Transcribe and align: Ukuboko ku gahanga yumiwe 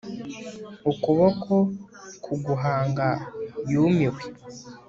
Ukuboko 0.91 1.53
ku 2.23 2.33
gahanga 2.45 3.07
yumiwe 3.71 4.21